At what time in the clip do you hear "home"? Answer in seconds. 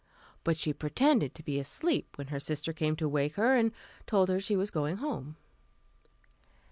4.97-5.35